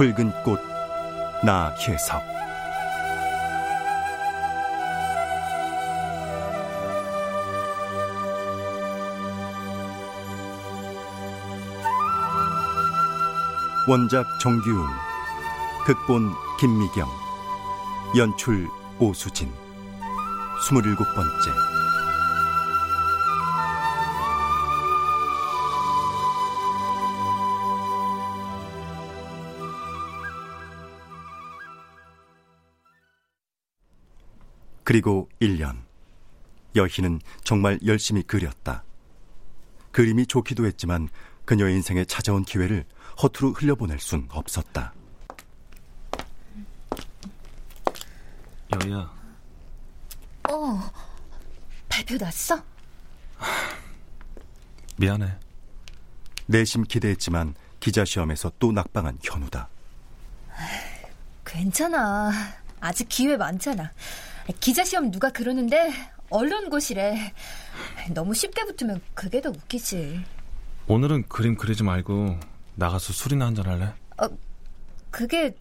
붉은 0.00 0.32
꽃 0.44 0.58
나혜석. 1.44 2.22
원작 13.86 14.24
정규웅 14.40 14.86
극본 15.84 16.32
김미경 16.58 17.06
연출 18.16 18.68
오수진. 18.98 19.52
스물일곱 20.66 21.14
번째 21.14 21.50
그리고 34.90 35.28
1년 35.40 35.84
여희는 36.74 37.20
정말 37.44 37.78
열심히 37.86 38.24
그렸다. 38.24 38.82
그림이 39.92 40.26
좋기도 40.26 40.66
했지만 40.66 41.08
그녀의 41.44 41.76
인생에 41.76 42.04
찾아온 42.06 42.44
기회를 42.44 42.84
허투루 43.22 43.52
흘려보낼 43.52 44.00
순 44.00 44.26
없었다. 44.32 44.92
여희야. 48.82 49.12
어, 50.50 50.92
발표 51.88 52.16
났어? 52.16 52.60
미안해. 54.98 55.38
내심 56.46 56.82
기대했지만 56.82 57.54
기자 57.78 58.04
시험에서 58.04 58.50
또 58.58 58.72
낙방한 58.72 59.18
현우다. 59.22 59.68
괜찮아. 61.44 62.32
아직 62.80 63.08
기회 63.08 63.36
많잖아. 63.36 63.92
기자 64.58 64.84
시험 64.84 65.10
누가 65.10 65.30
그러는데 65.30 65.92
언론고시래. 66.30 67.32
너무 68.14 68.34
쉽게 68.34 68.64
붙으면 68.64 69.00
그게 69.14 69.40
더 69.40 69.50
웃기지. 69.50 70.24
오늘은 70.86 71.28
그림 71.28 71.56
그리지 71.56 71.82
말고 71.82 72.38
나가서 72.74 73.12
술이나 73.12 73.46
한잔 73.46 73.66
할래? 73.66 73.92
어, 74.20 74.28
그게 75.10 75.54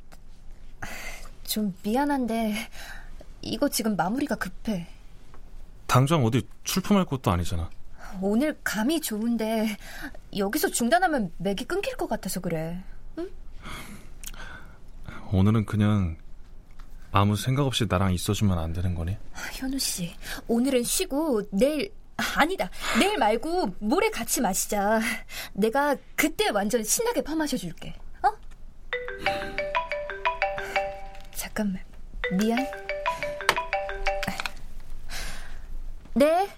좀 1.43 1.73
미안한데 1.83 2.55
이거 3.41 3.69
지금 3.69 3.95
마무리가 3.95 4.35
급해. 4.35 4.87
당장 5.87 6.23
어디 6.23 6.47
출품할 6.63 7.05
것도 7.05 7.31
아니잖아. 7.31 7.69
오늘 8.21 8.57
감이 8.63 9.01
좋은데 9.01 9.75
여기서 10.35 10.69
중단하면 10.69 11.31
맥이 11.37 11.65
끊길 11.65 11.95
것 11.95 12.07
같아서 12.07 12.39
그래. 12.39 12.83
응? 13.17 13.29
오늘은 15.31 15.65
그냥 15.65 16.17
아무 17.11 17.35
생각 17.35 17.65
없이 17.65 17.85
나랑 17.89 18.13
있어주면 18.13 18.57
안 18.59 18.71
되는 18.73 18.93
거니? 18.93 19.17
현우 19.53 19.79
씨, 19.79 20.13
오늘은 20.47 20.83
쉬고 20.83 21.41
내일 21.51 21.91
아니다. 22.35 22.69
내일 22.99 23.17
말고 23.17 23.75
모레 23.79 24.09
같이 24.11 24.41
마시자. 24.41 24.99
내가 25.53 25.95
그때 26.15 26.49
완전 26.49 26.83
신나게 26.83 27.21
퍼마셔 27.21 27.57
줄게. 27.57 27.95
어? 28.23 28.31
잠깐만. 31.33 31.81
미안. 32.37 32.59
네. 36.13 36.49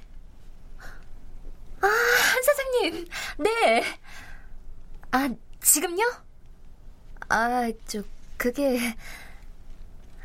아, 1.81 1.87
한 1.87 2.43
사장님. 2.43 3.07
네. 3.37 3.83
아, 5.11 5.29
지금요? 5.61 6.03
아, 7.29 7.71
저 7.87 8.01
그게 8.37 8.79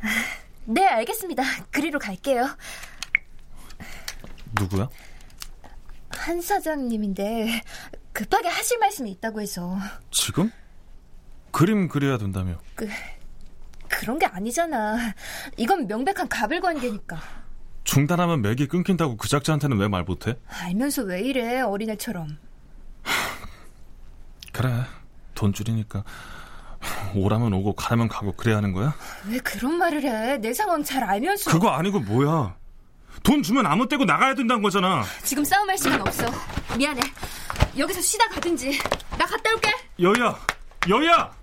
네, 0.65 0.85
알겠습니다. 0.87 1.43
그리로 1.71 1.99
갈게요. 1.99 2.47
누구야? 4.59 4.89
한 6.09 6.41
사장님인데 6.41 7.61
급하게 8.13 8.47
하실 8.49 8.79
말씀이 8.79 9.11
있다고 9.11 9.41
해서. 9.41 9.77
지금? 10.11 10.51
그림 11.51 11.87
그려야 11.87 12.17
된다며. 12.17 12.59
그 12.75 12.87
그런 13.87 14.19
게 14.19 14.25
아니잖아. 14.25 15.13
이건 15.57 15.87
명백한 15.87 16.27
가불 16.27 16.59
관계니까. 16.59 17.19
중단하면 17.83 18.41
맥이 18.41 18.67
끊긴다고 18.67 19.15
그 19.15 19.29
작자한테는 19.29 19.77
왜 19.77 19.87
말 19.87 20.03
못해? 20.03 20.37
알면서 20.47 21.03
왜 21.03 21.21
이래 21.21 21.61
어린애처럼. 21.61 22.37
그래 24.51 24.83
돈 25.35 25.53
줄이니까 25.53 26.03
오라면 27.15 27.53
오고 27.53 27.73
가면 27.73 28.07
가고 28.07 28.33
그래야 28.33 28.57
하는 28.57 28.73
거야? 28.73 28.93
왜 29.29 29.39
그런 29.39 29.77
말을 29.77 30.03
해? 30.03 30.37
내 30.37 30.53
상황 30.53 30.83
잘 30.83 31.03
알면서. 31.03 31.51
그거 31.51 31.69
아니고 31.69 31.99
뭐야? 32.01 32.55
돈 33.23 33.41
주면 33.43 33.65
아무 33.65 33.87
때고 33.87 34.05
나가야 34.05 34.35
된다는 34.35 34.61
거잖아. 34.61 35.03
지금 35.23 35.43
싸움할 35.43 35.77
시간 35.77 35.99
없어. 36.01 36.25
미안해. 36.77 37.01
여기서 37.77 38.01
쉬다 38.01 38.27
가든지. 38.29 38.77
나 39.17 39.25
갔다 39.25 39.53
올게. 39.53 39.71
여야, 39.99 40.37
여야. 40.89 41.36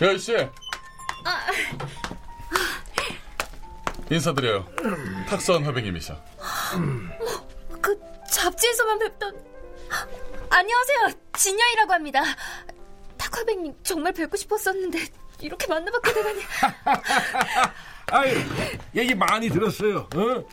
여희 0.00 0.18
씨. 0.18 0.32
인사드려요. 4.10 4.66
탁선 5.28 5.64
화백님이셔. 5.64 6.16
그 7.80 8.00
잡지에서만 8.30 8.98
뵙던 9.00 9.34
안녕하세요. 10.50 11.10
진여이라고 11.34 11.92
합니다. 11.92 12.22
탁화백님 13.16 13.74
정말 13.82 14.12
뵙고 14.12 14.36
싶었었는데 14.36 14.98
이렇게 15.40 15.66
만나뵙게 15.66 16.12
되다니. 16.14 16.40
아유, 18.12 18.36
얘기 18.94 19.14
많이 19.14 19.50
들었어요. 19.50 20.08
어? 20.14 20.44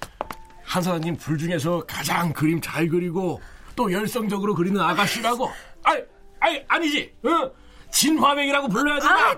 한 0.63 0.81
사장님 0.83 1.18
불 1.18 1.38
중에서 1.38 1.86
가장 1.88 2.33
그림 2.33 2.59
잘 2.59 2.88
그리고 2.89 3.41
또 3.75 3.91
열성적으로 3.91 4.56
그리는 4.56 4.81
아가씨라고. 4.81 5.50
아이, 5.83 6.03
아이 6.39 6.65
아니지. 6.68 7.13
어? 7.24 7.51
진화맹이라고 7.95 8.68
불러야 8.68 9.00
된다. 9.00 9.15
아, 9.15 9.31
어? 9.31 9.38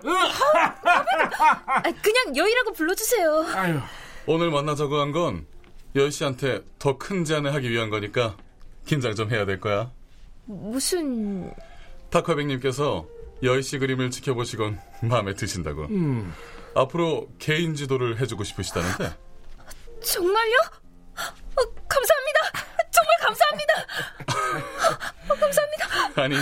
아, 1.67 1.81
그냥 2.01 2.35
여의라고 2.35 2.73
불러주세요. 2.73 3.45
아유. 3.53 3.79
오늘 4.25 4.49
만나자고 4.51 4.97
한 4.99 5.11
건 5.11 5.45
여희 5.95 6.11
씨한테 6.11 6.61
더 6.79 6.97
큰 6.97 7.23
제안을 7.23 7.53
하기 7.53 7.69
위한 7.69 7.89
거니까 7.89 8.35
긴장 8.85 9.13
좀 9.15 9.29
해야 9.31 9.45
될 9.45 9.59
거야. 9.59 9.91
무슨 10.45 11.53
탁화백님께서 12.09 13.05
여희 13.43 13.61
씨 13.61 13.77
그림을 13.77 14.09
지켜보시곤 14.11 14.79
마음에 15.01 15.33
드신다고. 15.35 15.83
음. 15.85 16.33
앞으로 16.75 17.27
개인 17.39 17.75
지도를 17.75 18.19
해주고 18.19 18.43
싶으시다는데. 18.43 19.15
정말요? 20.03 20.55
어, 21.15 21.61
감사합니다. 21.87 22.39
정말 22.97 23.17
감사합니다. 23.21 23.73
어, 25.29 25.35
감사합니다. 25.35 26.21
아니, 26.21 26.35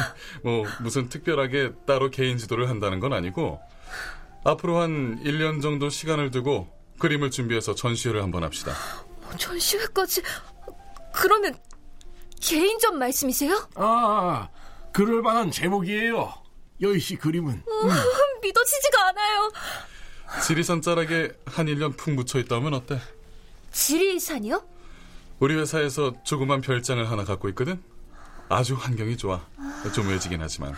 뭐, 0.44 0.66
무슨 0.82 1.10
특별하게 1.10 1.72
따로 1.86 2.10
개인 2.10 2.38
지도를 2.38 2.70
한다는 2.70 3.00
건 3.00 3.14
아니고, 3.14 3.60
앞으로 4.44 4.80
한 4.80 5.22
1년 5.24 5.62
정도 5.62 5.90
시간을 5.90 6.32
두고 6.32 6.68
그림을 7.00 7.32
준비해서 7.32 7.76
전시회를 7.76 8.22
한번 8.24 8.44
합시다. 8.44 8.74
전시회까지 9.38 10.22
그러면 11.14 11.58
개인전 12.42 12.98
말씀이세요? 13.00 13.68
아, 13.76 14.50
그럴 14.94 15.22
만한 15.22 15.52
제목이에요. 15.52 16.32
여희 16.82 17.00
씨 17.00 17.16
그림은. 17.16 17.54
어, 17.54 17.88
믿어지지가 18.44 19.08
않아요. 19.08 19.52
지리산 20.46 20.82
자락에 20.82 21.32
한 21.46 21.66
1년 21.66 21.98
푹 21.98 22.14
묻혀 22.14 22.40
있다면 22.40 22.74
어때? 22.76 23.00
지리산이요? 23.72 24.64
우리 25.40 25.56
회사에서 25.56 26.14
조그만 26.24 26.62
별장을 26.62 27.10
하나 27.10 27.24
갖고 27.24 27.50
있거든? 27.50 27.82
아주 28.50 28.76
환경이 28.76 29.18
좋아. 29.18 29.46
좀 29.94 30.08
외지긴 30.10 30.42
하지만. 30.42 30.74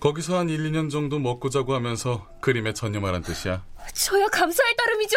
거기서 0.00 0.38
한 0.38 0.48
1, 0.48 0.70
2년 0.70 0.90
정도 0.90 1.18
먹고 1.18 1.50
자고 1.50 1.74
하면서 1.74 2.28
그림에 2.40 2.72
전념하란 2.72 3.22
뜻이야. 3.22 3.64
저야 3.94 4.28
감사할 4.28 4.76
따름이죠. 4.76 5.16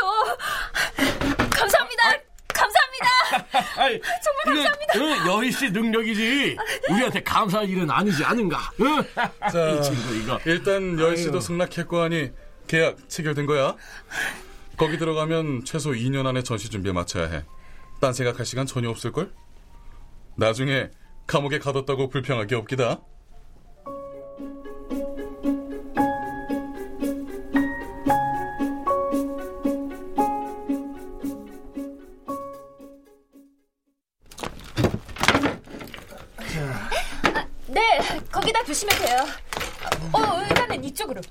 감사합니다. 1.51 2.03
감사합니다. 2.47 3.81
아이, 3.81 4.01
정말 4.23 4.65
감사합니다. 4.65 5.31
어, 5.33 5.37
여희 5.37 5.51
씨 5.51 5.69
능력이지. 5.69 6.57
우리한테 6.89 7.21
감사할 7.23 7.69
일은 7.69 7.91
아니지 7.91 8.23
않은가? 8.25 8.57
어? 8.57 9.49
자, 9.51 9.69
이 9.69 9.83
친구 9.83 10.15
이거. 10.15 10.39
일단 10.45 10.99
여희 10.99 11.17
씨도. 11.17 11.39
승낙했고 11.39 11.99
하니 12.01 12.31
계약 12.67 12.97
체결된 13.07 13.45
거야. 13.45 13.75
거기 14.77 14.97
들어가면 14.97 15.63
최소 15.63 15.91
2년 15.91 16.25
안에 16.25 16.41
전시 16.41 16.69
준비에 16.69 16.91
마쳐야 16.91 17.27
해. 17.27 17.43
딴 18.01 18.13
생각할 18.13 18.47
시간 18.47 18.65
전혀 18.65 18.89
없을걸? 18.89 19.31
나중에 20.35 20.89
감옥에 21.27 21.59
가뒀다고 21.59 22.09
불평할 22.09 22.47
게 22.47 22.55
없기다. 22.55 22.99
네, 37.67 37.99
거기다 38.31 38.63
두시면 38.63 38.97
돼요. 38.97 39.17
어, 40.11 40.41
일단은 40.41 40.83
이쪽으로. 40.85 41.21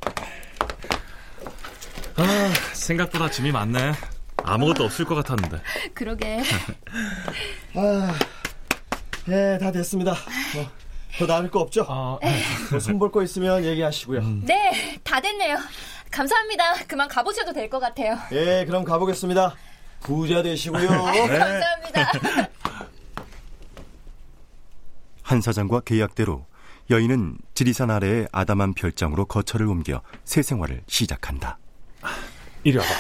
아, 2.15 2.53
생각보다 2.75 3.29
짐이 3.29 3.51
많네. 3.51 3.93
아무것도 4.53 4.85
없을 4.85 5.05
것 5.05 5.15
같았는데. 5.17 5.61
그러게. 5.95 6.43
아, 7.75 8.15
예, 9.29 9.59
다 9.61 9.71
됐습니다. 9.71 10.15
뭐, 10.55 10.67
더 11.19 11.27
나을 11.27 11.51
거 11.51 11.61
없죠? 11.61 11.87
아, 11.89 12.19
뭐 12.71 12.81
손볼 12.81 13.13
거 13.13 13.23
있으면 13.23 13.65
얘기하시고요. 13.65 14.21
네, 14.43 14.99
다 15.05 15.21
됐네요. 15.21 15.57
감사합니다. 16.11 16.85
그만 16.89 17.09
가보셔도 17.09 17.53
될 17.53 17.71
것 17.71 17.79
같아요. 17.79 18.19
예, 18.33 18.65
그럼 18.67 18.85
가보겠습니다. 18.85 19.55
부자 20.01 20.43
되시고요. 20.43 20.89
감사합니다. 20.89 22.13
한 25.23 25.41
사장과 25.41 25.81
계약대로 25.81 26.47
여인은 26.91 27.37
지리산 27.55 27.91
아래의 27.93 28.27
아담한 28.33 28.75
별장으로 28.75 29.27
거처를 29.27 29.67
옮겨 29.69 30.03
새 30.25 30.43
생활을 30.43 30.83
시작한다. 30.89 31.59
이리 32.65 32.79
와봐. 32.79 32.91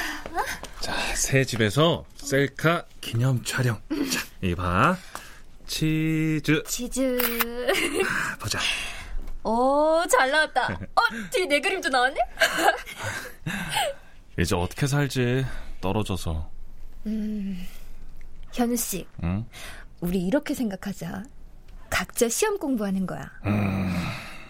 자, 0.80 0.92
새 1.14 1.44
집에서 1.44 2.04
셀카 2.16 2.84
기념 3.00 3.42
촬영. 3.44 3.80
자, 3.90 4.20
이 4.42 4.54
봐. 4.54 4.96
치즈. 5.66 6.62
치즈. 6.66 7.18
아, 8.04 8.36
보자. 8.38 8.58
오, 9.44 10.02
잘 10.10 10.30
나왔다. 10.30 10.72
어, 10.72 11.00
뒤에 11.30 11.46
내 11.46 11.60
그림도 11.60 11.88
나왔네? 11.88 12.16
이제 14.38 14.54
어떻게 14.56 14.86
살지? 14.86 15.44
떨어져서. 15.80 16.50
음, 17.06 17.66
현우 18.52 18.76
씨, 18.76 19.06
응? 19.22 19.46
우리 20.00 20.20
이렇게 20.26 20.54
생각하자. 20.54 21.22
각자 21.88 22.28
시험 22.28 22.58
공부하는 22.58 23.06
거야. 23.06 23.30
음. 23.46 23.94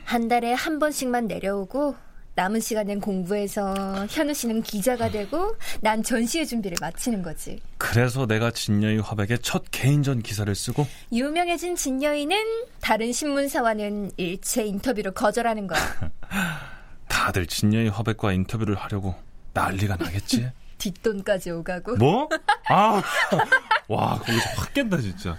한 0.04 0.28
달에 0.28 0.52
한 0.52 0.78
번씩만 0.78 1.26
내려오고 1.28 1.96
남은 2.34 2.60
시간엔 2.60 3.00
공부해서 3.00 4.06
현우 4.08 4.32
씨는 4.32 4.62
기자가 4.62 5.10
되고 5.10 5.56
난 5.80 6.02
전시회 6.02 6.44
준비를 6.44 6.76
마치는 6.80 7.22
거지. 7.22 7.60
그래서 7.76 8.26
내가 8.26 8.50
진여이 8.50 8.98
화백의 8.98 9.40
첫 9.42 9.64
개인전 9.70 10.22
기사를 10.22 10.52
쓰고 10.54 10.86
유명해진 11.12 11.76
진여인은 11.76 12.36
다른 12.80 13.12
신문사와는 13.12 14.12
일체 14.16 14.64
인터뷰를 14.64 15.12
거절하는 15.12 15.66
거야. 15.66 15.80
다들 17.08 17.46
진여이 17.46 17.88
화백과 17.88 18.32
인터뷰를 18.32 18.76
하려고 18.76 19.14
난리가 19.52 19.96
나겠지? 19.96 20.50
뒷돈까지 20.78 21.50
오가고. 21.50 21.96
뭐? 21.96 22.28
아, 22.68 23.02
와, 23.88 24.18
거기서 24.18 24.50
확 24.56 24.72
깬다, 24.72 24.96
진짜. 24.98 25.36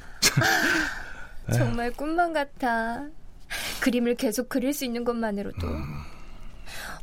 정말 1.51 1.91
꿈만 1.91 2.31
같아. 2.31 3.05
그림을 3.79 4.15
계속 4.15 4.49
그릴 4.49 4.71
수 4.73 4.85
있는 4.85 5.03
것만으로도. 5.03 5.67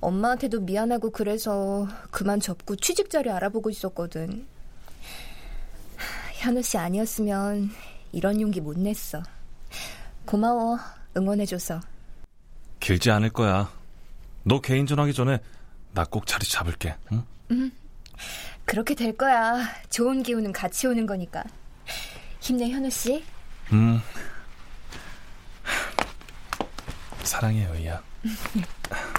엄마한테도 0.01 0.61
미안하고 0.61 1.11
그래서 1.11 1.89
그만 2.11 2.41
접고 2.41 2.77
취직 2.77 3.11
자리 3.11 3.31
알아보고 3.31 3.71
있었거든. 3.71 4.47
현우 6.35 6.63
씨 6.63 6.79
아니었으면 6.79 7.71
이런 8.13 8.41
용기 8.41 8.61
못 8.61 8.79
냈어. 8.79 9.23
고마워. 10.25 10.79
응원해줘서. 11.17 11.81
길지 12.81 13.11
않을 13.11 13.31
거야. 13.31 13.71
너 14.45 14.61
개인전 14.61 14.99
하기 15.01 15.13
전에 15.13 15.41
나 15.93 16.05
꼭 16.05 16.27
자리 16.27 16.47
잡을게, 16.49 16.95
응? 17.13 17.25
음. 17.51 17.73
그렇게 18.65 18.95
될 18.95 19.17
거야. 19.17 19.59
좋은 19.91 20.23
기운은 20.23 20.53
같이 20.53 20.87
오는 20.87 21.07
거니까. 21.07 21.43
힘내, 22.41 22.71
현우 22.71 22.89
씨. 22.91 23.25
음. 23.73 24.01
사랑해, 27.25 27.65
여이야. 27.65 28.01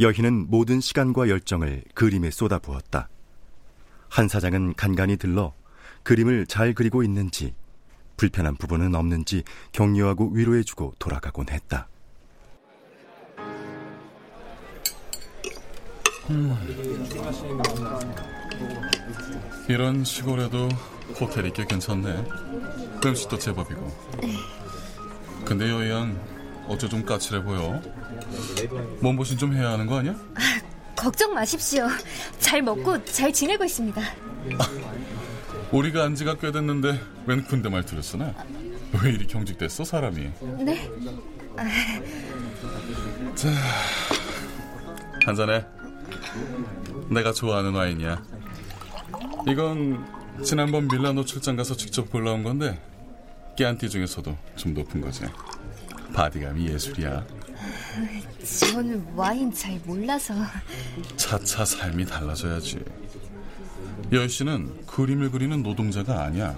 여희는 0.00 0.46
모든 0.48 0.80
시간과 0.80 1.28
열정을 1.28 1.84
그림에 1.94 2.30
쏟아부었다. 2.30 3.10
한 4.08 4.28
사장은 4.28 4.74
간간히 4.74 5.18
들러 5.18 5.52
그림을 6.04 6.46
잘 6.46 6.72
그리고 6.72 7.02
있는지 7.02 7.54
불편한 8.16 8.56
부분은 8.56 8.94
없는지 8.94 9.44
격려하고 9.72 10.30
위로해주고 10.30 10.94
돌아가곤 10.98 11.46
했다. 11.50 11.88
이런 19.68 20.04
시골에도 20.04 20.68
호텔이 21.20 21.52
꽤 21.52 21.64
괜찮네. 21.66 22.24
음식도 23.04 23.38
제법이고. 23.38 23.90
근데 25.44 25.68
여양 25.68 26.16
어째 26.70 26.88
좀 26.88 27.04
까칠해 27.04 27.42
보여. 27.42 27.82
몸보신 29.00 29.36
좀 29.36 29.52
해야 29.54 29.70
하는 29.72 29.86
거 29.88 29.98
아니야? 29.98 30.14
걱정 30.94 31.34
마십시오. 31.34 31.88
잘 32.38 32.62
먹고 32.62 33.04
잘 33.06 33.32
지내고 33.32 33.64
있습니다. 33.64 34.00
우리가 35.72 36.04
안 36.04 36.14
지가 36.14 36.36
꽤 36.36 36.52
됐는데 36.52 37.00
웬 37.26 37.42
군대 37.44 37.68
말투를 37.68 38.04
쓰나? 38.04 38.32
왜 39.02 39.10
이리 39.10 39.26
경직됐어 39.26 39.82
사람이? 39.84 40.30
네. 40.60 40.88
아, 41.56 41.64
자, 43.34 43.48
한 45.26 45.34
잔해. 45.34 45.64
내가 47.08 47.32
좋아하는 47.32 47.74
와인이야. 47.74 48.22
이건 49.48 50.06
지난번 50.44 50.86
밀라노 50.86 51.24
출장 51.24 51.56
가서 51.56 51.74
직접 51.76 52.10
골라온 52.10 52.44
건데 52.44 52.80
깨안띠 53.56 53.88
중에서도 53.88 54.36
좀 54.54 54.74
높은 54.74 55.00
거지. 55.00 55.24
바디감이 56.12 56.68
예술이야. 56.68 57.24
저는 58.72 59.06
와인 59.14 59.52
잘 59.52 59.80
몰라서. 59.84 60.34
차차 61.16 61.64
삶이 61.64 62.06
달라져야지. 62.06 62.82
여희 64.12 64.28
씨는 64.28 64.86
그림을 64.86 65.30
그리는 65.30 65.62
노동자가 65.62 66.24
아니야. 66.24 66.56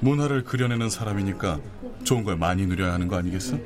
문화를 0.00 0.44
그려내는 0.44 0.90
사람이니까 0.90 1.60
좋은 2.04 2.24
걸 2.24 2.36
많이 2.36 2.66
누려야 2.66 2.92
하는 2.92 3.06
거 3.08 3.16
아니겠어? 3.16 3.56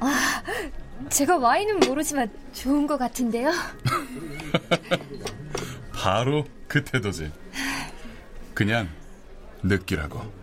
아, 0.00 0.42
제가 1.08 1.38
와인은 1.38 1.80
모르지만 1.80 2.30
좋은 2.52 2.86
것 2.86 2.98
같은데요. 2.98 3.52
바로 5.92 6.44
그 6.66 6.84
태도지. 6.84 7.30
그냥 8.54 8.88
느끼라고. 9.62 10.38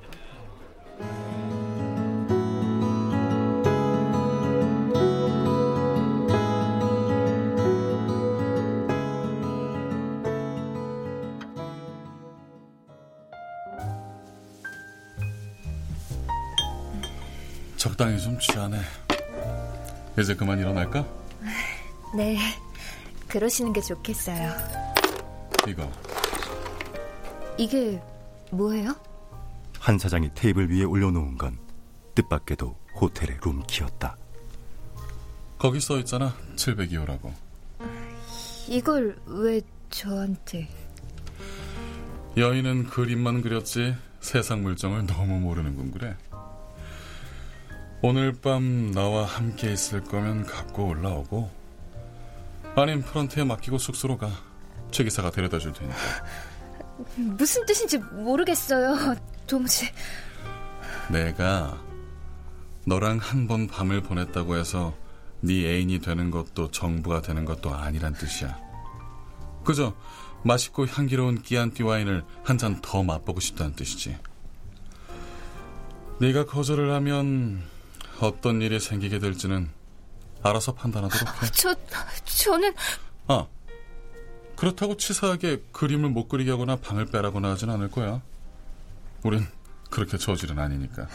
적당히 17.77 18.19
좀 18.19 18.37
취하네. 18.39 18.79
이제 20.19 20.35
그만 20.35 20.57
일어날까? 20.57 21.05
네, 22.15 22.37
그러시는 23.27 23.73
게 23.73 23.81
좋겠어요. 23.81 24.51
이거 25.67 25.91
이게 27.57 28.01
뭐예요? 28.51 28.95
한 29.85 29.99
사장이 29.99 30.31
테이블 30.33 30.71
위에 30.71 30.83
올려놓은 30.83 31.37
건 31.37 31.59
뜻밖에도 32.15 32.75
호텔의 32.99 33.37
룸키였다. 33.39 34.17
거기 35.59 35.79
써 35.79 35.99
있잖아 35.99 36.35
702호라고. 36.55 37.31
이걸 38.67 39.15
왜 39.27 39.61
저한테? 39.91 40.67
여인은 42.35 42.85
그림만 42.87 43.43
그렸지 43.43 43.95
세상 44.21 44.63
물정을 44.63 45.05
너무 45.05 45.39
모르는군 45.39 45.91
그래. 45.91 46.17
오늘 48.01 48.33
밤 48.33 48.89
나와 48.89 49.23
함께 49.23 49.71
있을 49.71 50.03
거면 50.03 50.47
갖고 50.47 50.87
올라오고 50.87 51.51
아님 52.75 53.03
프런트에 53.03 53.43
맡기고 53.43 53.77
숙소로 53.77 54.17
가. 54.17 54.31
최 54.89 55.03
기사가 55.03 55.29
데려다 55.29 55.59
줄 55.59 55.73
테니까. 55.73 55.95
무슨 57.17 57.63
뜻인지 57.67 57.99
모르겠어요. 57.99 59.34
도무지. 59.47 59.91
내가 61.09 61.79
너랑 62.85 63.17
한 63.19 63.47
번 63.47 63.67
밤을 63.67 64.01
보냈다고 64.01 64.57
해서 64.57 64.95
네 65.41 65.65
애인이 65.67 65.99
되는 65.99 66.31
것도 66.31 66.71
정부가 66.71 67.21
되는 67.21 67.45
것도 67.45 67.73
아니란 67.73 68.13
뜻이야. 68.13 68.57
그저 69.63 69.93
맛있고 70.43 70.85
향기로운 70.87 71.41
끼안띠 71.41 71.83
와인을 71.83 72.23
한 72.43 72.57
잔 72.57 72.81
더 72.81 73.03
맛보고 73.03 73.39
싶다는 73.39 73.73
뜻이지. 73.75 74.17
네가 76.19 76.45
거절을 76.45 76.91
하면 76.93 77.63
어떤 78.21 78.61
일이 78.61 78.79
생기게 78.79 79.19
될지는 79.19 79.69
알아서 80.43 80.73
판단하도록 80.73 81.43
해. 81.43 81.47
저 81.51 81.75
저는 82.25 82.73
아 83.27 83.47
그렇다고 84.55 84.95
치사하게 84.97 85.63
그림을 85.71 86.09
못 86.09 86.29
그리게 86.29 86.51
하거나 86.51 86.75
방을 86.77 87.07
빼라거나 87.07 87.49
하진 87.51 87.69
않을 87.71 87.89
거야. 87.91 88.21
우린 89.25 89.43
그렇게 89.89 90.19
저질은 90.19 90.59
아니니까. 90.59 91.07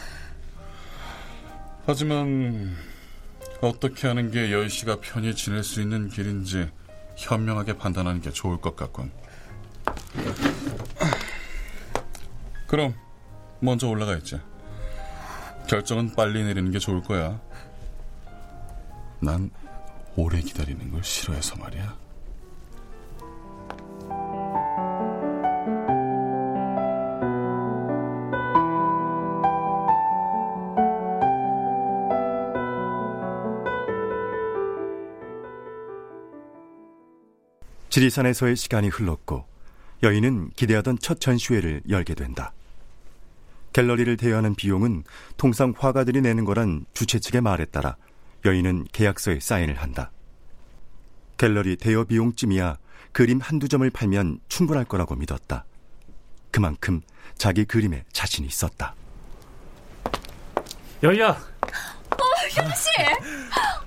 하지만 1.85 2.75
어떻게 3.61 4.05
하는 4.05 4.29
게 4.31 4.51
여희 4.51 4.67
씨가 4.67 4.99
편히 4.99 5.33
지낼 5.33 5.63
수 5.63 5.81
있는 5.81 6.09
길인지 6.09 6.69
현명하게 7.15 7.77
판단하는 7.77 8.19
게 8.19 8.29
좋을 8.29 8.59
것 8.59 8.75
같군. 8.75 9.13
그럼 12.67 12.93
먼저 13.61 13.87
올라가 13.87 14.17
있지. 14.17 14.41
결정은 15.69 16.13
빨리 16.13 16.43
내리는 16.43 16.69
게 16.69 16.79
좋을 16.79 17.01
거야. 17.03 17.39
난 19.21 19.49
오래 20.17 20.41
기다리는 20.41 20.91
걸 20.91 21.01
싫어해서 21.01 21.55
말이야. 21.55 21.97
지리산에서의 37.91 38.55
시간이 38.55 38.87
흘렀고 38.87 39.45
여인은 40.01 40.51
기대하던 40.55 40.97
첫 40.99 41.19
전시회를 41.19 41.81
열게 41.89 42.15
된다. 42.15 42.53
갤러리를 43.73 44.17
대여하는 44.17 44.55
비용은 44.55 45.03
통상 45.37 45.73
화가들이 45.77 46.21
내는 46.21 46.45
거란 46.45 46.85
주최 46.93 47.19
측의 47.19 47.41
말에 47.41 47.65
따라 47.65 47.97
여인은 48.45 48.87
계약서에 48.91 49.39
사인을 49.39 49.75
한다. 49.75 50.11
갤러리 51.37 51.75
대여 51.75 52.05
비용쯤이야 52.05 52.77
그림 53.11 53.39
한두 53.39 53.67
점을 53.67 53.87
팔면 53.89 54.39
충분할 54.47 54.85
거라고 54.85 55.15
믿었다. 55.15 55.65
그만큼 56.49 57.01
자기 57.37 57.65
그림에 57.65 58.05
자신이 58.13 58.47
있었다. 58.47 58.95
여희야! 61.03 61.29
어, 61.29 62.23
형씨! 62.51 62.89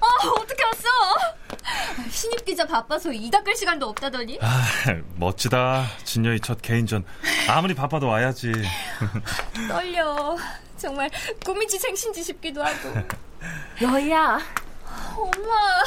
어, 0.00 0.28
어떻게 0.40 0.62
왔어? 0.64 0.88
신입 2.10 2.44
기자 2.44 2.66
바빠서 2.66 3.12
이 3.12 3.30
닦을 3.30 3.54
시간도 3.56 3.86
없다더니. 3.88 4.38
아, 4.40 4.64
멋지다. 5.16 5.86
진여의 6.04 6.40
첫 6.40 6.60
개인전. 6.62 7.04
아무리 7.48 7.74
바빠도 7.74 8.08
와야지. 8.08 8.52
떨려. 9.68 10.36
정말 10.76 11.10
꿈이지 11.44 11.78
생신지 11.78 12.22
싶기도 12.22 12.62
하고. 12.62 12.94
여희야. 13.80 14.38
엄마. 15.16 15.82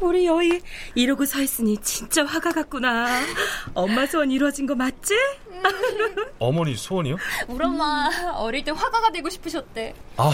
우리 0.00 0.26
여희 0.26 0.60
이러고 0.94 1.24
서 1.24 1.40
있으니 1.40 1.78
진짜 1.78 2.24
화가 2.24 2.52
갔구나. 2.52 3.20
엄마 3.74 4.04
소원 4.06 4.30
이루어진 4.30 4.66
거 4.66 4.74
맞지? 4.74 5.14
어머니 6.38 6.74
소원이요? 6.76 7.16
우리 7.46 7.64
엄마 7.64 8.10
어릴 8.34 8.64
때 8.64 8.72
화가가 8.72 9.10
되고 9.12 9.30
싶으셨대. 9.30 9.94
아, 10.16 10.32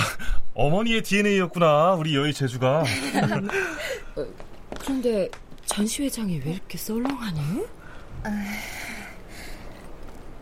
어머니의 0.54 1.02
DNA였구나. 1.02 1.94
우리 1.94 2.16
여의 2.16 2.32
재주가. 2.32 2.82
그런데 4.78 5.28
전시회장이 5.66 6.40
왜 6.44 6.52
이렇게 6.52 6.78
썰렁하니? 6.78 7.66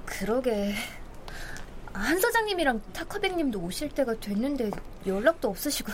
그러게. 0.04 0.74
한 1.92 2.20
사장님이랑 2.20 2.82
타커백님도 2.92 3.58
오실 3.58 3.88
때가 3.88 4.14
됐는데 4.20 4.70
연락도 5.06 5.48
없으시고 5.48 5.92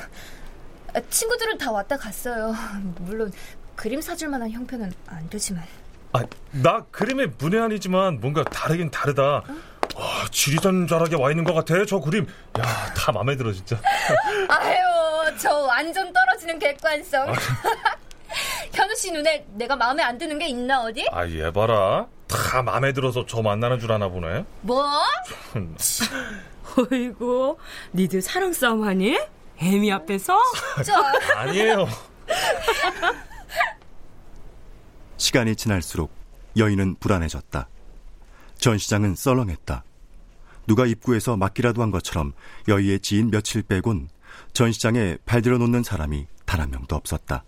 아, 0.95 1.01
친구들은 1.09 1.59
다 1.59 1.71
왔다 1.71 1.97
갔어요. 1.97 2.55
물론 2.99 3.33
그림 3.77 4.01
사줄 4.01 4.29
만한 4.29 4.51
형편은 4.51 4.93
안 5.07 5.31
되지만. 5.31 5.65
아, 6.13 6.23
나 6.51 6.85
그림의 6.91 7.33
문외한이지만 7.39 8.21
뭔가 8.21 8.45
다르긴 8.45 8.91
다르다. 8.91 9.23
어? 9.39 9.45
와, 9.97 10.27
지리산 10.31 10.87
자락에 10.87 11.15
와 11.17 11.31
있는 11.31 11.45
것 11.45 11.55
같아. 11.55 11.85
저 11.87 12.01
그림. 12.01 12.27
야, 12.59 12.63
다 12.95 13.13
마음에 13.13 13.37
들어 13.37 13.53
진짜. 13.53 13.81
아유, 14.49 14.77
저 15.39 15.55
완전 15.61 16.13
떨어지는 16.13 16.59
객관성. 16.59 17.33
아. 18.73 18.77
현우 18.77 18.95
씨 18.97 19.11
눈에 19.13 19.45
내가 19.55 19.77
마음에 19.77 20.03
안 20.03 20.17
드는 20.19 20.39
게 20.39 20.49
있나 20.49 20.83
어디? 20.85 21.07
아, 21.11 21.27
얘 21.29 21.51
봐라. 21.53 22.07
다 22.27 22.63
마음에 22.63 22.93
들어서 22.93 23.25
저 23.27 23.43
만나는 23.43 23.79
줄 23.79 23.93
아나 23.93 24.09
보네. 24.09 24.45
뭐? 24.63 24.85
어이구, 26.91 27.59
니들 27.93 28.23
사랑 28.23 28.53
싸움 28.53 28.85
하니? 28.85 29.19
애미 29.59 29.93
앞에서? 29.93 30.39
아니에요. 31.37 31.87
시간이 35.19 35.55
지날수록 35.57 36.11
여인은 36.57 36.97
불안해졌다. 36.97 37.69
전시장은 38.59 39.15
썰렁했다. 39.15 39.85
누가 40.67 40.87
입구에서 40.87 41.37
맞기라도 41.37 41.83
한 41.83 41.91
것처럼 41.91 42.33
여의의 42.69 43.01
지인 43.01 43.31
며칠 43.31 43.63
빼곤 43.63 44.09
전시장에 44.53 45.19
발들어 45.27 45.59
놓는 45.59 45.83
사람이 45.83 46.27
단 46.47 46.61
한 46.61 46.71
명도 46.71 46.97
없었다. 46.97 47.45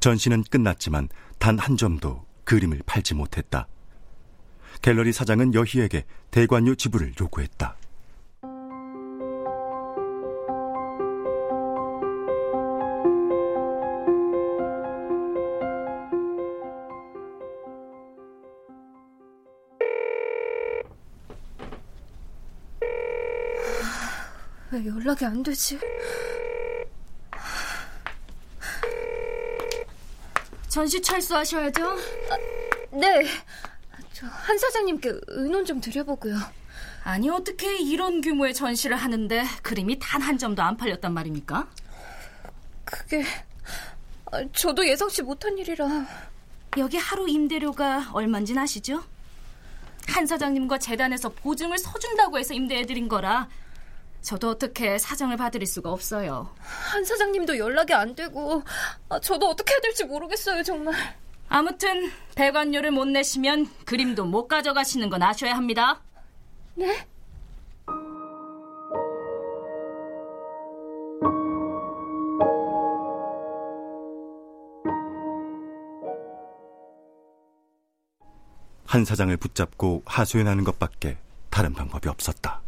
전시는 0.00 0.44
끝났지만 0.44 1.08
단 1.38 1.58
한 1.58 1.76
점도 1.76 2.24
그림을 2.44 2.80
팔지 2.86 3.14
못했다. 3.14 3.68
갤러리 4.82 5.12
사장은 5.12 5.54
여희에게 5.54 6.04
대관료 6.30 6.74
지불을 6.74 7.12
요구했다. 7.20 7.76
왜 24.72 24.86
연락이 24.86 25.24
안 25.24 25.42
되지? 25.42 25.78
전시 30.70 31.00
철수하셔야죠. 31.02 31.84
아, 31.90 32.36
네. 32.92 33.24
저 34.12 34.26
한 34.26 34.58
사장님께 34.58 35.12
의논 35.28 35.64
좀 35.64 35.80
드려보고요. 35.80 36.36
아니 37.04 37.30
어떻게 37.30 37.78
이런 37.78 38.20
규모의 38.20 38.52
전시를 38.54 38.96
하는데 38.96 39.44
그림이 39.62 39.98
단 39.98 40.20
한 40.22 40.36
점도 40.38 40.62
안 40.62 40.76
팔렸단 40.76 41.12
말입니까? 41.12 41.68
그게 42.84 43.24
아, 44.30 44.44
저도 44.52 44.86
예상치 44.86 45.22
못한 45.22 45.56
일이라. 45.58 46.06
여기 46.78 46.96
하루 46.98 47.28
임대료가 47.28 48.10
얼마인지 48.12 48.56
아시죠? 48.58 49.02
한 50.08 50.26
사장님과 50.26 50.78
재단에서 50.78 51.30
보증을 51.30 51.78
서준다고 51.78 52.38
해서 52.38 52.54
임대해드린 52.54 53.08
거라 53.08 53.48
저도 54.22 54.50
어떻게 54.50 54.98
사정을 54.98 55.36
봐드릴 55.36 55.66
수가 55.66 55.90
없어요. 55.90 56.54
한 56.60 57.04
사장님도 57.04 57.58
연락이 57.58 57.94
안 57.94 58.14
되고 58.14 58.62
아, 59.08 59.18
저도 59.20 59.48
어떻게 59.48 59.72
해야 59.72 59.80
될지 59.80 60.04
모르겠어요 60.04 60.62
정말. 60.62 60.94
아무튼 61.48 62.12
배관료를 62.36 62.92
못 62.92 63.06
내시면 63.06 63.68
그림도 63.84 64.24
못 64.24 64.46
가져가시는 64.46 65.10
건 65.10 65.22
아셔야 65.22 65.56
합니다. 65.56 66.00
네? 66.74 67.06
한 78.86 79.04
사장을 79.04 79.36
붙잡고 79.36 80.02
하소연하는 80.04 80.64
것밖에 80.64 81.16
다른 81.48 81.72
방법이 81.74 82.08
없었다. 82.08 82.60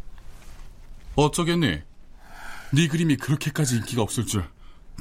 어쩌겠니? 1.16 1.83
네 2.75 2.88
그림이 2.88 3.16
그렇게까지 3.16 3.76
인기가 3.76 4.02
없을 4.02 4.26
줄 4.26 4.45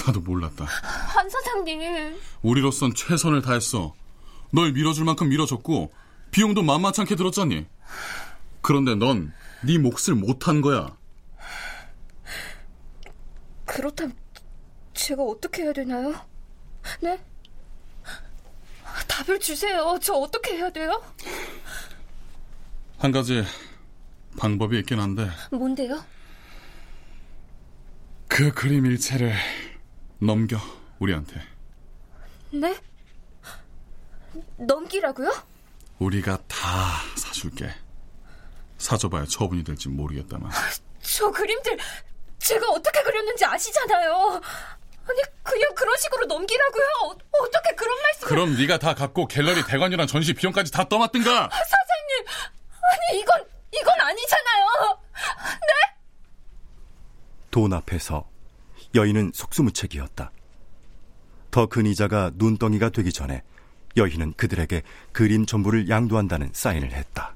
나도 0.06 0.22
몰랐다. 0.22 0.66
한 0.66 1.30
사장님. 1.30 2.18
우리로선 2.42 2.94
최선을 2.94 3.42
다했어. 3.42 3.94
널 4.52 4.74
밀어줄 4.74 5.06
만큼 5.06 5.30
밀어줬고 5.30 5.92
비용도 6.32 6.64
만만찮게 6.64 7.16
들었잖니. 7.16 7.66
그런데 8.62 8.96
넌 8.96 9.34
네 9.64 9.78
몫을 9.78 10.16
못한 10.16 10.62
거야. 10.62 10.98
그렇다면 13.66 14.16
제가 14.94 15.24
어떻게 15.24 15.64
해야 15.64 15.74
되나요? 15.74 16.14
네? 17.00 17.24
답을 19.08 19.40
주세요. 19.40 19.98
저 20.02 20.14
어떻게 20.14 20.58
해야 20.58 20.70
돼요? 20.72 21.02
한 22.98 23.12
가지 23.12 23.44
방법이 24.38 24.80
있긴 24.80 25.00
한데. 25.00 25.30
뭔데요? 25.52 26.04
그 28.28 28.52
그림 28.54 28.86
일체를 28.86 29.34
넘겨 30.20 30.58
우리한테. 31.00 31.42
네? 32.52 32.76
넘기라고요? 34.58 35.32
우리가 36.00 36.38
다 36.48 36.58
사줄게. 37.18 37.70
사줘봐야 38.78 39.26
처분이 39.26 39.64
될지 39.64 39.90
모르겠다만. 39.90 40.52
저 41.02 41.30
그림들 41.32 41.78
제가 42.40 42.68
어떻게 42.70 43.04
그렸는지 43.04 43.46
아시잖아요. 43.46 44.42
아니 45.08 45.20
그냥 45.44 45.74
그런 45.76 45.98
식으로 45.98 46.26
넘기라고요? 46.26 46.84
어, 47.04 47.38
어떻게 47.44 47.76
그런 47.76 48.02
말씀을 48.02 48.30
그럼 48.30 48.56
네가 48.58 48.78
다 48.78 48.94
갖고 48.94 49.28
갤러리 49.28 49.64
대관료랑 49.66 50.06
전시 50.08 50.34
비용까지 50.34 50.72
다 50.72 50.88
떠맡든가 50.88 51.50
사장님 51.50 52.26
아니 53.10 53.20
이건 53.20 53.44
이건 53.74 54.00
아니잖아요 54.00 55.00
네? 55.60 55.96
돈 57.52 57.74
앞에서 57.74 58.28
여인은 58.96 59.32
속수무책이었다. 59.34 60.32
더 61.52 61.68
큰 61.68 61.86
이자가 61.86 62.32
눈덩이가 62.36 62.90
되기 62.90 63.12
전에 63.12 63.44
여인은 63.98 64.34
그들에게 64.38 64.84
그림 65.12 65.46
전부를 65.46 65.90
양도한다는 65.90 66.50
사인을 66.54 66.94
했다. 66.94 67.36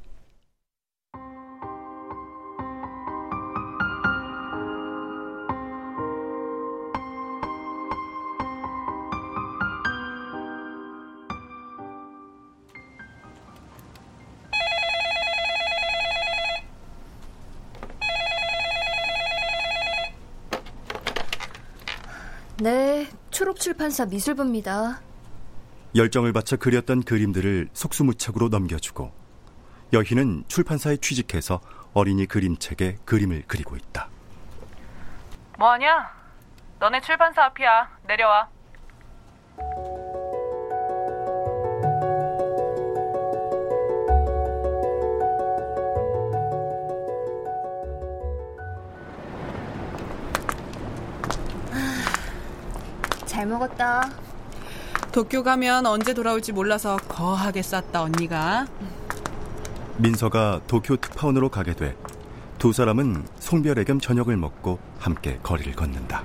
판사 23.77 24.05
미술부입니다 24.05 25.01
열정을 25.95 26.33
바쳐 26.33 26.57
그렸던 26.57 27.03
그림들을 27.03 27.69
속수무책으로 27.73 28.49
넘겨주고 28.49 29.11
여희는 29.93 30.43
출판사에 30.47 30.97
취직해서 30.97 31.61
어린이 31.93 32.25
그림책에 32.25 32.97
그림을 33.05 33.43
그리고 33.47 33.77
있다. 33.77 34.09
뭐하냐? 35.57 36.11
너네 36.79 36.99
출판사 37.01 37.45
앞이야. 37.45 37.89
내려와. 38.07 38.49
잘 53.35 53.45
먹었다 53.47 54.09
도쿄 55.11 55.43
가면 55.43 55.85
언제 55.85 56.13
돌아올지 56.13 56.53
몰라서 56.53 56.95
거하게 57.09 57.61
쌌다 57.61 58.01
언니가. 58.03 58.65
민서가 59.97 60.61
도쿄 60.67 60.95
특파원으로 60.95 61.49
가게 61.49 61.73
돼 61.73 61.95
두 62.57 62.71
사람은 62.71 63.27
송별회 63.39 63.83
겸 63.83 63.99
저녁을 63.99 64.37
먹고 64.37 64.79
함께 64.97 65.37
거리를 65.43 65.73
걷는다. 65.75 66.23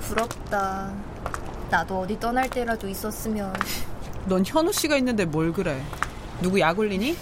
부럽다 0.00 0.90
나도 1.70 2.00
어디 2.00 2.18
떠날 2.18 2.48
때라도 2.48 2.88
있었으면 2.88 3.52
넌 4.24 4.42
현우 4.44 4.72
씨가 4.72 4.96
있는데 4.96 5.26
뭘 5.26 5.52
그래? 5.52 5.82
누구 6.40 6.58
약 6.60 6.78
올리니? 6.78 7.14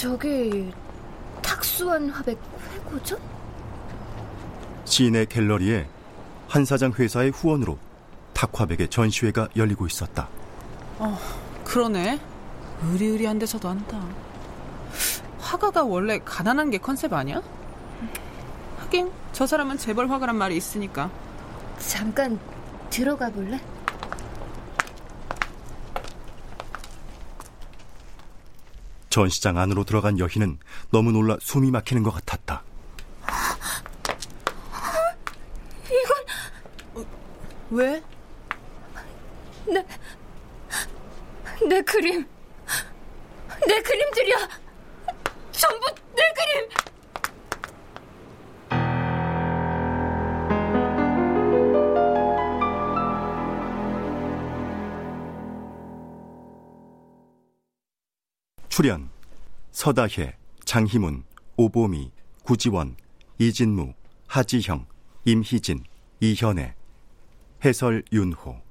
저기 0.00 0.72
탁수한 1.42 2.08
화백 2.10 2.38
회고전? 2.72 3.29
시내 5.00 5.24
갤러리에 5.24 5.88
한 6.46 6.66
사장 6.66 6.92
회사의 6.92 7.30
후원으로 7.30 7.78
탁화백의 8.34 8.88
전시회가 8.88 9.48
열리고 9.56 9.86
있었다. 9.86 10.28
어, 10.98 11.18
그러네. 11.64 12.20
의리의리한 12.82 13.38
데서도 13.38 13.66
한다. 13.66 14.06
화가가 15.38 15.84
원래 15.84 16.18
가난한 16.22 16.68
게 16.68 16.76
컨셉 16.76 17.14
아니야? 17.14 17.40
하긴 18.80 19.10
저 19.32 19.46
사람은 19.46 19.78
재벌 19.78 20.10
화가란 20.10 20.36
말이 20.36 20.54
있으니까. 20.54 21.10
잠깐 21.78 22.38
들어가 22.90 23.30
볼래? 23.30 23.58
전시장 29.08 29.56
안으로 29.56 29.84
들어간 29.84 30.18
여희는 30.18 30.58
너무 30.90 31.10
놀라 31.10 31.38
숨이 31.40 31.70
막히는 31.70 32.02
것 32.02 32.10
같았다. 32.10 32.39
서다혜, 60.00 60.34
장희문, 60.64 61.24
오보미, 61.58 62.10
구지원, 62.42 62.96
이진무, 63.38 63.92
하지형, 64.28 64.86
임희진, 65.26 65.84
이현애. 66.20 66.74
해설 67.62 68.02
윤호. 68.10 68.62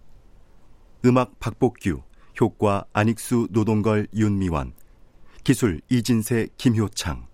음악 1.05 1.39
박복규. 1.39 2.01
효과 2.41 2.85
안익수 2.93 3.49
노동걸 3.51 4.07
윤미원 4.15 4.73
기술 5.43 5.81
이진세 5.89 6.47
김효창 6.57 7.27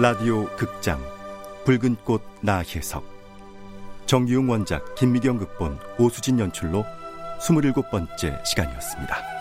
라디오 0.00 0.46
극장 0.56 0.98
붉은 1.66 1.96
꽃 2.04 2.22
나혜석 2.40 3.04
정기용 4.06 4.48
원작 4.48 4.94
김미경 4.94 5.36
극본 5.36 5.78
오수진 5.98 6.38
연출로 6.38 6.86
27번째 7.38 8.42
시간이었습니다. 8.46 9.39